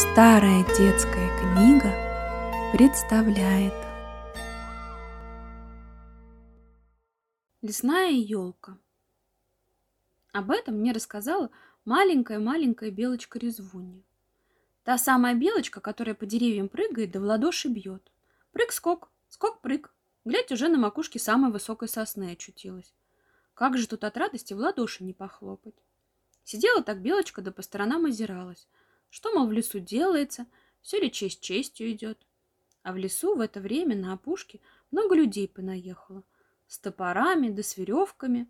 [0.00, 1.92] Старая детская книга
[2.72, 3.74] представляет
[7.60, 8.78] Лесная елка
[10.32, 11.50] Об этом мне рассказала
[11.84, 14.02] маленькая-маленькая белочка-резвунья.
[14.84, 18.10] Та самая белочка, которая по деревьям прыгает да в ладоши бьет.
[18.52, 19.92] Прыг-скок, скок-прыг.
[20.24, 22.94] Глядь, уже на макушке самой высокой сосны очутилась.
[23.52, 25.76] Как же тут от радости в ладоши не похлопать?
[26.42, 28.66] Сидела так белочка да по сторонам озиралась–
[29.10, 30.46] что, мол, в лесу делается,
[30.80, 32.18] все ли честь честью идет.
[32.82, 34.60] А в лесу в это время на опушке
[34.90, 36.22] много людей понаехало.
[36.66, 38.48] С топорами да с веревками.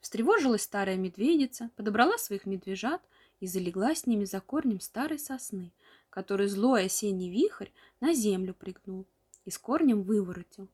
[0.00, 3.02] Встревожилась старая медведица, подобрала своих медвежат
[3.40, 5.72] и залегла с ними за корнем старой сосны,
[6.10, 7.70] который злой осенний вихрь
[8.00, 9.06] на землю пригнул
[9.44, 10.68] и с корнем выворотил.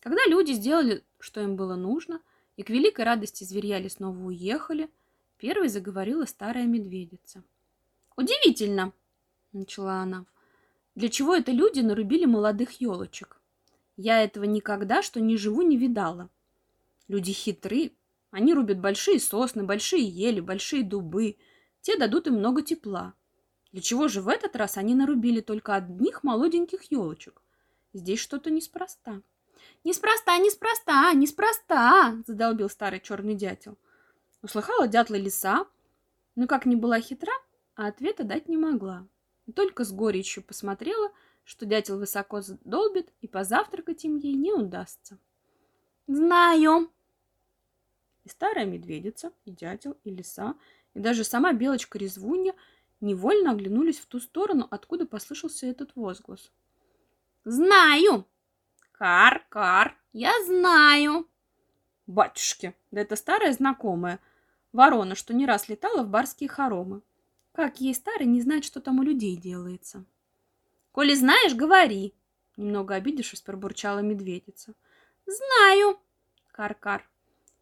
[0.00, 2.22] Когда люди сделали, что им было нужно,
[2.56, 4.88] и к великой радости зверья лесного уехали,
[5.36, 7.42] первой заговорила старая медведица–
[8.20, 8.92] Удивительно,
[9.52, 10.26] начала она.
[10.94, 13.40] Для чего это люди нарубили молодых елочек?
[13.96, 16.28] Я этого никогда, что не живу, не видала.
[17.08, 17.92] Люди хитры.
[18.30, 21.38] Они рубят большие сосны, большие ели, большие дубы.
[21.80, 23.14] Те дадут им много тепла.
[23.72, 27.40] Для чего же в этот раз они нарубили только одних молоденьких елочек?
[27.94, 29.22] Здесь что-то неспроста.
[29.82, 33.78] Неспроста, неспроста, неспроста, задолбил старый черный дятел.
[34.42, 35.64] Услыхала дятла лиса,
[36.36, 37.32] но как ни была хитра,
[37.80, 39.08] а ответа дать не могла.
[39.56, 41.12] Только с горечью посмотрела,
[41.44, 45.18] что дятел высоко долбит, и позавтракать им ей не удастся.
[46.06, 46.92] «Знаю!»
[48.24, 50.56] И старая медведица, и дятел, и лиса,
[50.92, 52.54] и даже сама белочка-резвунья
[53.00, 56.52] невольно оглянулись в ту сторону, откуда послышался этот возглас.
[57.44, 58.26] «Знаю!
[58.92, 59.98] Кар-кар!
[60.12, 61.26] Я знаю!»
[62.06, 62.74] «Батюшки!
[62.90, 64.20] Да это старая знакомая,
[64.72, 67.00] ворона, что не раз летала в барские хоромы.
[67.52, 70.04] Как ей старый не знать, что там у людей делается?
[70.92, 72.14] Коли знаешь, говори.
[72.56, 74.74] Немного обидевшись, пробурчала медведица.
[75.26, 75.98] Знаю,
[76.52, 77.08] кар-кар.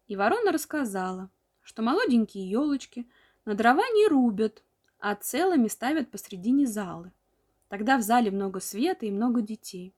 [0.07, 1.29] И ворона рассказала,
[1.61, 3.07] что молоденькие елочки
[3.45, 4.63] на дрова не рубят,
[4.99, 7.11] а целыми ставят посредине залы.
[7.67, 9.93] Тогда в зале много света и много детей.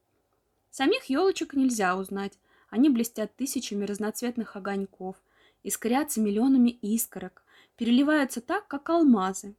[0.70, 2.38] Самих елочек нельзя узнать.
[2.68, 5.16] Они блестят тысячами разноцветных огоньков,
[5.62, 7.42] искрятся миллионами искорок,
[7.76, 9.54] переливаются так, как алмазы.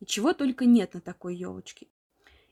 [0.00, 1.88] И чего только нет на такой елочке.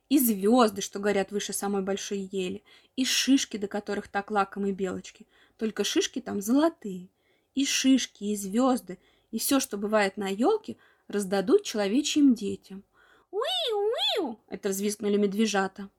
[0.08, 2.62] И звезды, что горят выше самой большой ели,
[2.96, 5.26] и шишки, до которых так лакомы белочки.
[5.56, 7.08] Только шишки там золотые.
[7.54, 8.98] И шишки, и звезды,
[9.30, 10.76] и все, что бывает на елке,
[11.08, 12.84] раздадут человечьим детям.
[13.30, 15.90] «Уиу-уиу!»— это взвизгнули медвежата.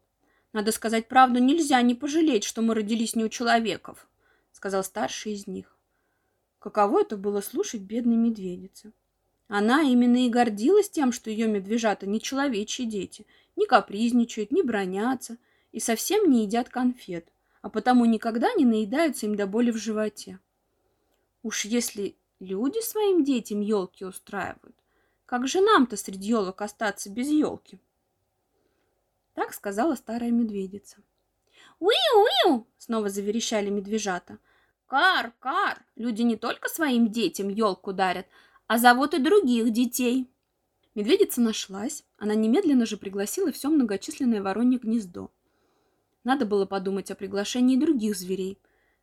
[0.53, 4.07] «Надо сказать правду, нельзя не пожалеть, что мы родились не у человеков»,—
[4.51, 5.75] сказал старший из них.
[6.59, 8.93] Каково это было слушать бедной медведице.
[9.47, 15.37] Она именно и гордилась тем, что ее медвежата не человечьи дети, не капризничают, не бронятся
[15.71, 17.27] и совсем не едят конфет,
[17.61, 20.39] а потому никогда не наедаются им до боли в животе.
[21.43, 24.75] Уж если люди своим детям елки устраивают,
[25.25, 27.79] как же нам-то среди елок остаться без елки?
[29.33, 30.97] Так сказала старая медведица.
[31.79, 34.39] «Уиу-уиу!»— снова заверещали медвежата.
[34.87, 35.83] «Кар-кар!
[35.95, 38.27] Люди не только своим детям елку дарят,
[38.67, 40.29] а зовут и других детей.
[40.95, 42.03] Медведица нашлась.
[42.17, 45.31] Она немедленно же пригласила все многочисленное воронье гнездо.
[46.23, 48.59] Надо было подумать о приглашении других зверей.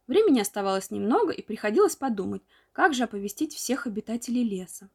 [0.09, 2.43] Времени оставалось немного, и приходилось подумать,
[2.73, 4.91] как же оповестить всех обитателей леса.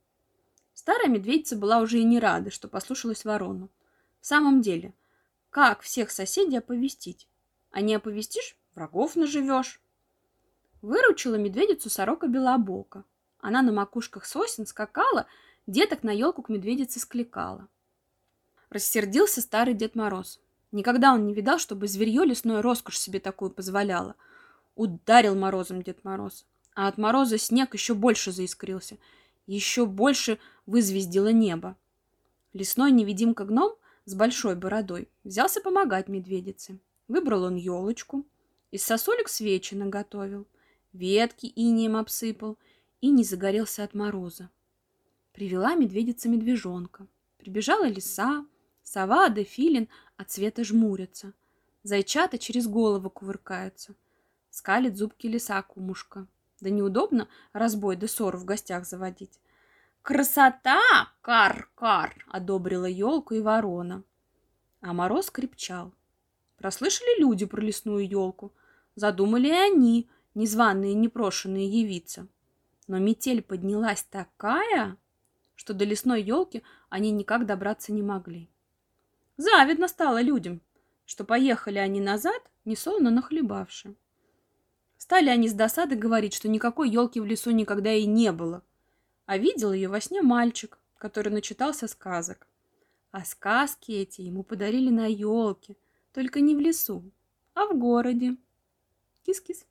[0.74, 3.70] Старая медведица была уже и не рада, что послушалась ворону.
[4.20, 4.94] В самом деле,
[5.50, 7.30] как всех соседей оповестить?
[7.72, 9.82] А не оповестишь, врагов наживешь.
[10.82, 13.06] Выручила медведицу сорока белобока.
[13.40, 15.28] Она на макушках сосен скакала,
[15.68, 17.68] деток на елку к медведице скликала.
[18.70, 20.40] Рассердился старый Дед Мороз.
[20.72, 24.16] Никогда он не видал, чтобы зверье лесное роскошь себе такую позволяло.
[24.76, 26.46] Ударил морозом Дед Мороз.
[26.76, 28.98] А от мороза снег еще больше заискрился.
[29.46, 31.78] Еще больше вызвездило небо.
[32.54, 33.76] Лесной невидимка гном
[34.06, 36.80] с большой бородой взялся помогать медведице.
[37.08, 38.26] Выбрал он елочку,
[38.72, 40.46] из сосулек свечи наготовил,
[40.92, 42.58] ветки инеем обсыпал
[43.02, 44.50] и не загорелся от мороза.
[45.34, 47.08] Привела медведица медвежонка.
[47.38, 48.46] Прибежала лиса,
[48.84, 51.34] сова да филин от цвета жмурятся.
[51.84, 53.96] Зайчата через голову кувыркаются.
[54.50, 56.28] Скалит зубки лиса кумушка.
[56.60, 59.40] Да неудобно разбой да ссору в гостях заводить.
[60.02, 60.82] «Красота!
[61.22, 64.04] Кар-кар!»— одобрила елку и ворона.
[64.82, 65.94] А мороз крепчал.
[66.58, 68.54] Прослышали люди про лесную елку.
[68.96, 72.28] Задумали и они, незваные непрошенные явиться.
[72.88, 74.98] Но метель поднялась такая,
[75.56, 78.50] что до лесной елки они никак добраться не могли.
[79.36, 80.62] Завидно стало людям,
[81.06, 83.96] что поехали они назад, несолоно нахлебавши.
[84.98, 88.64] Стали они с досады говорить, что никакой елки в лесу никогда и не было.
[89.26, 92.48] А видел ее во сне мальчик, который начитался сказок.
[93.12, 95.76] А сказки эти ему подарили на елке,
[96.14, 97.04] только не в лесу,
[97.54, 98.38] а в городе.
[99.26, 99.66] Кис-кис.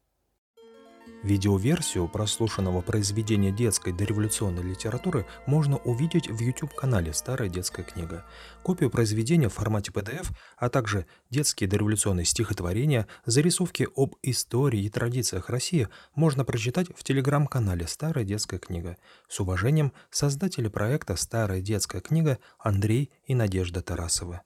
[1.26, 8.24] Видеоверсию прослушанного произведения детской дореволюционной литературы можно увидеть в YouTube-канале «Старая детская книга».
[8.62, 15.50] Копию произведения в формате PDF, а также детские дореволюционные стихотворения, зарисовки об истории и традициях
[15.50, 18.96] России можно прочитать в телеграм-канале «Старая детская книга».
[19.28, 24.42] С уважением, создатели проекта «Старая детская книга» Андрей и Надежда Тарасовы.